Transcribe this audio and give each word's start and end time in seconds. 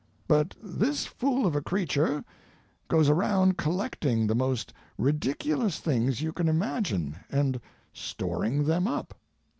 But 0.27 0.55
this 0.63 1.05
fool 1.05 1.45
of 1.45 1.55
a 1.55 1.61
creature 1.61 2.25
goes 2.87 3.07
around 3.07 3.59
collecting 3.59 4.25
the 4.25 4.33
most 4.33 4.73
ridiculous 4.97 5.77
things 5.77 6.21
you 6.23 6.33
can 6.33 6.47
imagine 6.47 7.17
and 7.29 7.61
storing 7.93 8.63
them 8.63 8.87
up. 8.87 9.13